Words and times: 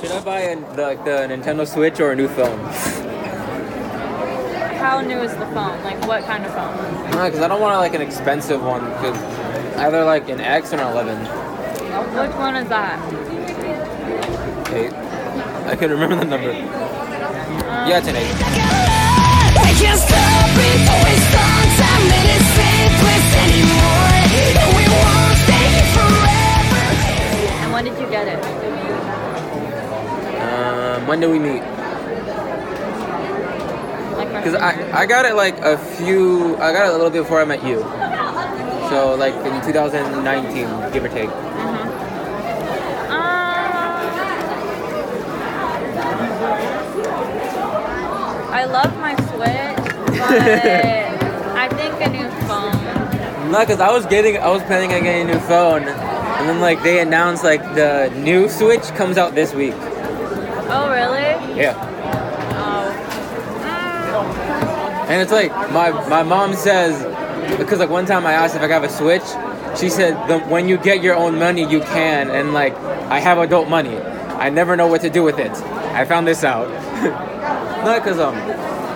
Should 0.00 0.12
I 0.12 0.20
buy 0.22 0.40
a, 0.40 0.56
the, 0.76 0.82
like 0.82 1.04
the 1.04 1.28
Nintendo 1.28 1.66
Switch 1.68 2.00
or 2.00 2.12
a 2.12 2.16
new 2.16 2.26
phone? 2.28 2.58
How 4.78 5.02
new 5.02 5.18
is 5.18 5.32
the 5.32 5.44
phone? 5.46 5.84
Like 5.84 6.00
what 6.06 6.24
kind 6.24 6.46
of 6.46 6.52
phone? 6.54 6.74
Uh, 7.12 7.26
because 7.26 7.42
I 7.42 7.48
don't 7.48 7.60
want 7.60 7.76
like 7.76 7.92
an 7.92 8.00
expensive 8.00 8.62
one. 8.62 8.80
Cause 8.80 9.18
either 9.76 10.02
like 10.04 10.30
an 10.30 10.40
X 10.40 10.72
or 10.72 10.76
an 10.76 10.90
11. 10.92 11.18
Which 11.18 12.36
one 12.36 12.56
is 12.56 12.66
that? 12.70 12.98
Eight. 14.72 14.94
I 15.68 15.76
can 15.76 15.90
remember 15.90 16.16
the 16.16 16.24
number. 16.24 16.50
Yeah, 16.50 17.98
it's 17.98 18.08
an 18.08 18.16
eight. 18.16 18.30
When 31.10 31.18
did 31.18 31.28
we 31.28 31.40
meet? 31.40 31.60
Because 34.30 34.54
I, 34.54 34.88
I 34.96 35.06
got 35.06 35.24
it 35.24 35.34
like 35.34 35.58
a 35.58 35.76
few, 35.76 36.54
I 36.58 36.72
got 36.72 36.86
it 36.86 36.90
a 36.90 36.92
little 36.92 37.10
bit 37.10 37.22
before 37.22 37.40
I 37.40 37.44
met 37.44 37.64
you. 37.66 37.80
So 38.90 39.16
like 39.18 39.34
in 39.34 39.60
2019, 39.66 40.92
give 40.92 41.04
or 41.04 41.08
take. 41.08 41.28
Uh, 41.28 41.32
I 48.52 48.64
love 48.66 48.96
my 48.98 49.16
Switch, 49.16 49.82
but 50.16 50.30
I 51.56 51.68
think 51.70 52.00
a 52.06 52.08
new 52.10 52.30
phone. 52.46 53.50
No, 53.50 53.58
because 53.58 53.80
I 53.80 53.90
was 53.90 54.06
getting, 54.06 54.36
I 54.36 54.48
was 54.48 54.62
planning 54.62 54.92
on 54.92 55.02
getting 55.02 55.28
a 55.28 55.32
new 55.32 55.40
phone, 55.40 55.88
and 55.88 56.48
then 56.48 56.60
like 56.60 56.84
they 56.84 57.00
announced 57.00 57.42
like 57.42 57.62
the 57.74 58.12
new 58.14 58.48
Switch 58.48 58.84
comes 58.94 59.18
out 59.18 59.34
this 59.34 59.52
week. 59.52 59.74
Oh 60.72 60.88
really? 60.88 61.58
Yeah. 61.60 61.74
Oh. 62.56 63.10
And 65.08 65.20
it's 65.20 65.32
like 65.32 65.50
my 65.72 65.90
my 66.08 66.22
mom 66.22 66.54
says 66.54 67.02
because 67.58 67.80
like 67.80 67.90
one 67.90 68.06
time 68.06 68.26
I 68.26 68.32
asked 68.32 68.54
if 68.54 68.62
I 68.62 68.66
could 68.66 68.72
have 68.72 68.84
a 68.84 68.88
Switch, 68.88 69.24
she 69.78 69.88
said 69.88 70.14
the, 70.28 70.38
when 70.46 70.68
you 70.68 70.76
get 70.76 71.02
your 71.02 71.16
own 71.16 71.38
money 71.38 71.68
you 71.68 71.80
can, 71.80 72.30
and 72.30 72.52
like 72.52 72.74
I 73.10 73.18
have 73.18 73.38
adult 73.38 73.68
money, 73.68 73.98
I 73.98 74.50
never 74.50 74.76
know 74.76 74.86
what 74.86 75.00
to 75.02 75.10
do 75.10 75.22
with 75.22 75.38
it. 75.38 75.50
I 75.50 76.04
found 76.04 76.26
this 76.26 76.44
out. 76.44 76.68
no, 77.84 77.98
because 77.98 78.18
um, 78.18 78.36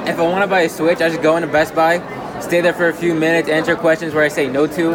if 0.06 0.18
I 0.18 0.22
want 0.22 0.42
to 0.42 0.46
buy 0.46 0.60
a 0.62 0.68
Switch, 0.68 1.00
I 1.00 1.08
just 1.08 1.22
go 1.22 1.36
into 1.36 1.48
Best 1.48 1.74
Buy, 1.74 1.98
stay 2.40 2.60
there 2.60 2.72
for 2.72 2.88
a 2.88 2.94
few 2.94 3.14
minutes, 3.14 3.48
answer 3.48 3.74
questions 3.74 4.14
where 4.14 4.24
I 4.24 4.28
say 4.28 4.48
no 4.48 4.66
to. 4.66 4.90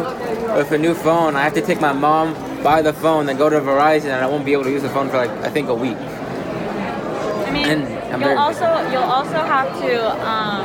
With 0.56 0.72
a 0.72 0.78
new 0.78 0.94
phone, 0.94 1.36
I 1.36 1.44
have 1.44 1.54
to 1.54 1.60
take 1.60 1.80
my 1.80 1.92
mom, 1.92 2.34
buy 2.62 2.82
the 2.82 2.92
phone, 2.92 3.26
then 3.26 3.36
go 3.36 3.48
to 3.48 3.60
Verizon, 3.60 4.06
and 4.06 4.24
I 4.24 4.26
won't 4.26 4.44
be 4.44 4.52
able 4.52 4.64
to 4.64 4.70
use 4.70 4.82
the 4.82 4.88
phone 4.90 5.08
for 5.08 5.18
like 5.18 5.30
I 5.30 5.50
think 5.50 5.68
a 5.68 5.74
week. 5.74 5.98
Mean, 7.62 7.86
And 7.86 8.22
you'll 8.22 8.38
also 8.38 8.66
you'll 8.90 9.02
also 9.02 9.40
have 9.44 9.68
to 9.80 9.92
um, 10.26 10.64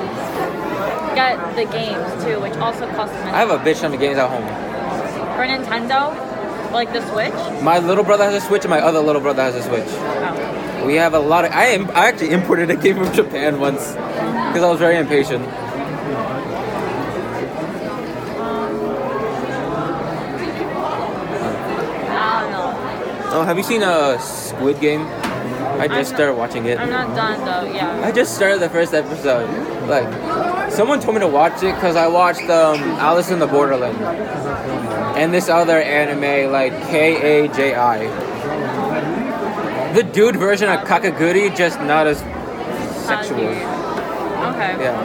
get 1.16 1.38
the 1.56 1.66
games 1.66 2.24
too, 2.24 2.40
which 2.40 2.56
also 2.56 2.88
costs 2.94 3.16
money. 3.16 3.32
I 3.32 3.40
have 3.40 3.50
a 3.50 3.58
bitch 3.58 3.82
ton 3.82 3.94
of 3.94 4.00
games 4.00 4.18
at 4.18 4.30
home. 4.30 4.46
For 5.36 5.46
Nintendo, 5.46 6.72
like 6.72 6.94
the 6.94 7.02
Switch. 7.12 7.62
My 7.62 7.80
little 7.80 8.04
brother 8.04 8.24
has 8.24 8.36
a 8.36 8.46
Switch, 8.46 8.64
and 8.64 8.70
my 8.70 8.80
other 8.80 9.00
little 9.00 9.22
brother 9.22 9.44
has 9.44 9.56
a 9.56 9.64
Switch. 9.64 9.88
Oh. 9.88 10.86
We 10.86 10.96
have 10.96 11.14
a 11.14 11.20
lot 11.20 11.46
of. 11.46 11.52
I 11.52 11.66
am. 11.68 11.90
I 11.92 12.08
actually 12.08 12.32
imported 12.32 12.70
a 12.70 12.76
game 12.76 12.98
from 12.98 13.14
Japan 13.14 13.60
once 13.60 13.92
because 13.92 14.64
I 14.64 14.70
was 14.70 14.80
very 14.80 14.98
impatient. 14.98 15.46
I. 22.08 23.32
Oh, 23.38 23.44
have 23.44 23.58
you 23.58 23.64
seen 23.64 23.84
a 23.84 24.18
Squid 24.22 24.80
Game? 24.80 25.06
I 25.80 25.88
just 25.88 26.12
I'm- 26.12 26.16
started 26.16 26.34
watching 26.36 26.66
it. 26.66 26.78
I'm 26.80 26.90
not 26.90 27.16
done 27.16 27.40
though. 27.46 27.64
Yeah. 27.74 28.02
I 28.04 28.12
just 28.12 28.36
started 28.36 28.60
the 28.60 28.70
first 28.70 28.94
episode. 28.94 29.48
Like, 29.88 30.10
someone 30.72 31.00
told 31.00 31.16
me 31.16 31.22
to 31.22 31.28
watch 31.28 31.64
it 31.64 31.74
because 31.76 31.96
I 31.96 32.08
watched 32.08 32.50
um, 32.50 32.80
Alice 33.00 33.30
in 33.30 33.40
the 33.40 33.48
Borderland 33.48 33.98
and 35.18 35.34
this 35.34 35.48
other 35.50 35.80
anime 35.80 36.52
like 36.52 36.74
K 36.88 37.46
A 37.46 37.48
J 37.54 37.76
I. 37.76 38.08
The 39.94 40.04
dude 40.04 40.36
version 40.36 40.68
of 40.70 40.80
Kakegurui, 40.82 41.56
just 41.56 41.80
not 41.82 42.06
as 42.08 42.20
sexual. 43.06 43.40
Okay. 43.40 44.76
Yeah. 44.82 44.98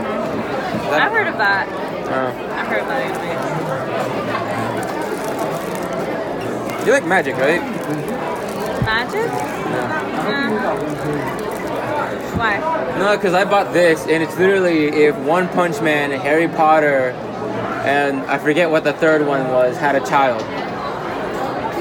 I've 0.93 1.13
heard 1.13 1.29
of 1.29 1.37
that. 1.39 1.69
Uh, 2.09 2.33
I've 2.55 2.67
heard 2.67 2.81
of 2.81 2.87
that 2.89 3.03
anime. 3.07 3.21
you 6.87 6.93
like 6.93 7.05
magic, 7.07 7.37
right? 7.37 7.61
Magic? 8.91 9.31
Uh, 9.31 10.51
why? 12.37 12.59
No, 12.99 13.17
because 13.17 13.35
I 13.35 13.45
bought 13.45 13.73
this, 13.73 14.05
and 14.09 14.21
it's 14.21 14.37
literally 14.37 14.89
if 14.89 15.17
One 15.19 15.49
Punch 15.51 15.81
Man, 15.81 16.11
Harry 16.11 16.49
Potter, 16.49 17.11
and 17.87 18.23
I 18.23 18.39
forget 18.39 18.69
what 18.69 18.83
the 18.83 18.93
third 18.93 19.25
one 19.25 19.47
was, 19.53 19.77
had 19.77 19.95
a 19.95 20.01
child. 20.01 20.43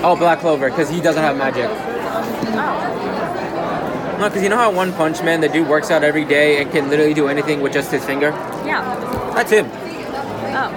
Oh, 0.05 0.15
Black 0.19 0.41
Clover, 0.41 0.69
because 0.69 0.87
he 0.87 1.01
doesn't 1.01 1.23
have 1.23 1.35
magic. 1.35 1.67
No, 4.19 4.29
because 4.29 4.43
you 4.43 4.49
know 4.49 4.57
how 4.57 4.71
One 4.71 4.93
Punch 4.93 5.23
Man, 5.23 5.41
the 5.41 5.49
dude 5.49 5.67
works 5.67 5.89
out 5.89 6.03
every 6.03 6.25
day 6.25 6.61
and 6.61 6.71
can 6.71 6.89
literally 6.91 7.15
do 7.15 7.27
anything 7.27 7.61
with 7.61 7.73
just 7.73 7.89
his 7.89 8.05
finger? 8.05 8.29
Yeah. 8.65 8.83
That's 9.33 9.49
him. 9.49 9.65
Oh. 9.65 10.69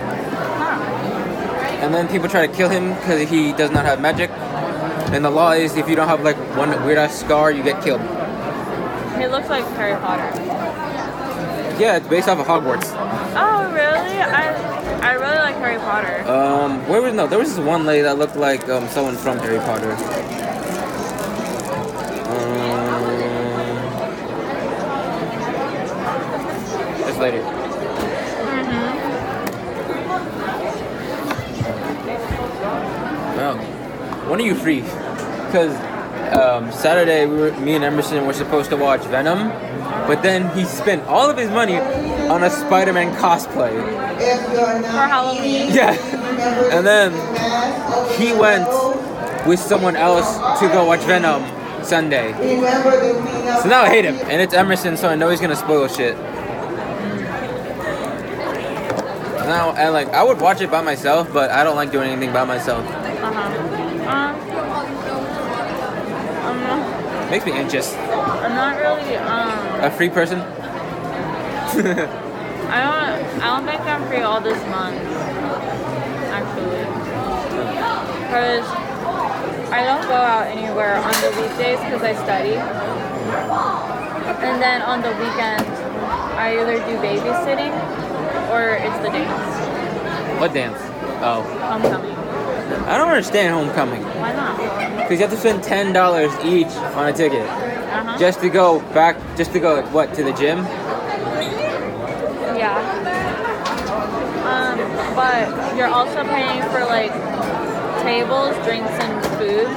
And 1.83 1.93
then 1.93 2.09
people 2.09 2.31
try 2.31 2.47
to 2.47 2.53
kill 2.55 2.71
him 2.71 2.95
because 2.95 3.29
he 3.29 3.53
does 3.53 3.71
not 3.71 3.85
have 3.85 4.01
magic. 4.01 4.31
And 5.11 5.25
the 5.25 5.31
law 5.31 5.53
is 5.53 5.77
if 5.77 5.89
you 5.89 5.97
don't 5.97 6.09
have 6.09 6.23
like 6.23 6.37
one 6.57 6.71
weird 6.85 6.99
ass 6.99 7.19
scar, 7.19 7.51
you 7.51 7.63
get 7.63 7.83
killed. 7.83 8.01
He 9.19 9.27
looks 9.27 9.49
like 9.49 9.65
Harry 9.77 9.97
Potter. 10.01 10.31
Yeah, 11.79 11.97
it's 11.97 12.07
based 12.09 12.29
off 12.29 12.39
of 12.39 12.47
Hogwarts. 12.47 12.93
Oh, 13.37 13.71
really? 13.73 14.21
I 14.21 14.53
I 15.03 15.13
really 15.15 15.37
like 15.37 15.57
Harry 15.57 15.79
Potter. 15.79 16.23
Um, 16.31 16.87
where 16.89 17.03
was 17.03 17.13
no? 17.15 17.27
There 17.27 17.39
was 17.39 17.55
this 17.55 17.65
one 17.65 17.85
lady 17.85 18.03
that 18.03 18.19
looked 18.19 18.37
like 18.37 18.69
um 18.69 18.89
someone 18.89 19.17
from 19.17 19.39
Harry 19.39 19.59
Potter. 19.59 19.93
Um, 22.33 23.03
this 27.07 27.19
lady. 27.19 27.72
When 34.33 34.41
are 34.41 34.45
you 34.45 34.55
free? 34.55 34.81
Because 34.81 35.77
um, 36.35 36.73
Saturday, 36.73 37.27
we 37.27 37.37
were, 37.37 37.53
me 37.61 37.75
and 37.75 37.85
Emerson 37.85 38.27
were 38.27 38.33
supposed 38.33 38.71
to 38.71 38.79
watch 38.79 39.03
Venom, 39.03 39.51
but 40.09 40.23
then 40.23 40.49
he 40.57 40.65
spent 40.65 41.03
all 41.03 41.29
of 41.29 41.37
his 41.37 41.51
money 41.51 41.77
on 41.77 42.43
a 42.43 42.49
Spider-Man 42.49 43.15
cosplay. 43.17 43.75
For 43.77 45.07
Halloween. 45.07 45.75
Yeah. 45.75 45.93
And 46.75 46.87
then 46.87 47.13
he 48.19 48.33
went 48.33 48.67
with 49.47 49.61
someone 49.61 49.97
else 49.97 50.39
to 50.61 50.69
go 50.69 50.87
watch 50.87 51.01
Venom 51.01 51.45
Sunday. 51.85 52.33
So 52.33 53.69
now 53.69 53.83
I 53.83 53.91
hate 53.91 54.07
him. 54.07 54.15
And 54.31 54.41
it's 54.41 54.55
Emerson, 54.55 54.97
so 54.97 55.11
I 55.11 55.15
know 55.15 55.29
he's 55.29 55.43
gonna 55.43 55.55
spoil 55.55 55.89
shit. 55.89 56.17
Now, 59.45 59.75
and 59.77 59.93
like, 59.93 60.09
I 60.09 60.23
would 60.23 60.41
watch 60.41 60.63
it 60.63 60.71
by 60.71 60.81
myself, 60.81 61.31
but 61.35 61.51
I 61.51 61.63
don't 61.65 61.77
like 61.77 61.93
doing 61.93 62.09
anything 62.09 62.33
by 62.33 62.45
myself. 62.45 63.02
Um, 64.03 64.35
I'm 66.45 66.59
not, 66.61 67.31
Makes 67.31 67.47
me 67.47 67.53
anxious. 67.53 67.95
I'm 67.95 68.55
not 68.55 68.77
really, 68.79 69.17
um, 69.17 69.81
A 69.85 69.91
free 69.91 70.09
person? 70.11 70.41
I 72.73 72.79
don't, 72.83 73.43
I 73.43 73.47
don't 73.57 73.67
think 73.67 73.81
I'm 73.83 74.07
free 74.09 74.21
all 74.23 74.41
this 74.41 74.59
month, 74.69 74.97
actually. 76.33 76.85
Because 78.27 78.67
I 79.73 79.85
don't 79.85 80.03
go 80.09 80.15
out 80.15 80.47
anywhere 80.49 80.97
on 80.97 81.13
the 81.23 81.31
weekdays 81.41 81.79
because 81.81 82.03
I 82.03 82.15
study. 82.15 82.57
And 84.43 84.61
then 84.61 84.83
on 84.83 85.01
the 85.01 85.11
weekends, 85.11 85.69
I 86.37 86.59
either 86.61 86.77
do 86.79 86.97
babysitting 86.99 87.73
or 88.51 88.75
it's 88.77 88.99
the 88.99 89.09
dance, 89.11 90.41
What 90.41 90.53
dance? 90.53 90.79
Oh. 91.25 91.43
homecoming. 91.71 92.22
I 92.87 92.99
don't 92.99 93.09
understand 93.09 93.55
homecoming. 93.55 94.03
Why 94.03 94.33
not? 94.33 94.57
Because 94.97 95.13
you 95.13 95.27
have 95.27 95.31
to 95.31 95.37
spend 95.37 95.63
ten 95.63 95.93
dollars 95.93 96.33
each 96.45 96.73
on 96.97 97.09
a 97.09 97.13
ticket. 97.13 97.47
Uh-huh. 97.47 98.19
Just 98.19 98.41
to 98.41 98.49
go 98.49 98.81
back 98.93 99.17
just 99.37 99.53
to 99.53 99.61
go 99.61 99.83
what, 99.93 100.15
to 100.15 100.25
the 100.25 100.33
gym? 100.33 100.59
Yeah. 102.57 102.77
Um, 104.49 104.79
but 105.15 105.77
you're 105.77 105.89
also 105.89 106.25
paying 106.25 106.63
for 106.71 106.85
like 106.85 107.13
tables, 108.03 108.55
drinks, 108.65 108.91
and 108.91 109.25
food, 109.39 109.69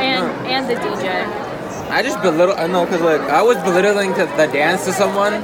and 0.00 0.26
and 0.46 0.68
the 0.68 0.74
DJ. 0.74 1.50
I 1.90 2.02
just 2.02 2.20
belittle. 2.22 2.54
I 2.56 2.66
know, 2.66 2.86
cause 2.86 3.00
like 3.00 3.20
I 3.22 3.42
was 3.42 3.56
belittling 3.58 4.14
to 4.14 4.26
the 4.26 4.46
dance 4.46 4.84
to 4.86 4.92
someone, 4.92 5.34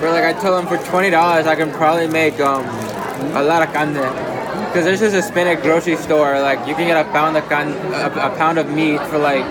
where 0.00 0.10
like 0.10 0.24
I 0.24 0.32
told 0.40 0.62
him 0.62 0.68
for 0.68 0.78
twenty 0.88 1.10
dollars 1.10 1.46
I 1.46 1.56
can 1.56 1.70
probably 1.72 2.08
make 2.08 2.38
um 2.40 2.64
a 3.36 3.42
lot 3.42 3.62
of 3.62 3.72
carne. 3.72 3.94
Because 3.94 4.84
there's 4.84 5.00
this 5.00 5.12
Hispanic 5.12 5.62
grocery 5.62 5.96
store, 5.96 6.40
like 6.40 6.66
you 6.66 6.74
can 6.74 6.86
get 6.86 6.96
a 6.96 7.08
pound 7.10 7.36
of 7.36 7.48
con- 7.48 7.72
a, 7.72 8.32
a 8.32 8.36
pound 8.36 8.58
of 8.58 8.68
meat 8.70 9.00
for 9.08 9.18
like 9.18 9.44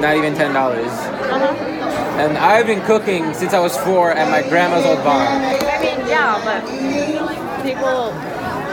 not 0.00 0.16
even 0.16 0.34
ten 0.34 0.52
dollars. 0.52 0.86
Uh-huh. 0.86 1.54
And 2.18 2.36
I've 2.38 2.66
been 2.66 2.80
cooking 2.82 3.34
since 3.34 3.52
I 3.52 3.60
was 3.60 3.76
four 3.78 4.12
at 4.12 4.28
my 4.30 4.48
grandma's 4.48 4.86
old 4.86 5.04
barn. 5.04 5.28
I 5.28 5.80
mean, 5.80 6.00
yeah, 6.08 6.40
but 6.42 6.64
people 7.62 8.12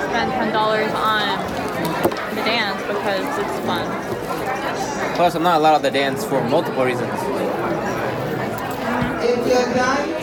spend 0.10 0.32
ten 0.32 0.54
dollars 0.54 0.92
on 0.94 1.38
the 2.36 2.42
dance 2.44 2.82
because 2.84 3.26
it's 3.40 3.60
fun. 3.66 3.86
Plus, 5.16 5.36
I'm 5.36 5.44
not 5.44 5.58
allowed 5.58 5.80
to 5.80 5.92
dance 5.92 6.24
for 6.24 6.42
multiple 6.48 6.86
reasons. 6.86 7.12
If 9.22 9.48
you're 9.48 9.76
not 9.76 10.23